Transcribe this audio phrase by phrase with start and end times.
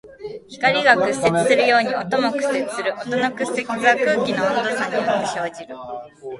[0.49, 2.91] 光が屈折するように音も屈折する。
[3.05, 5.75] 音の屈折は空気の温度差によって生じる。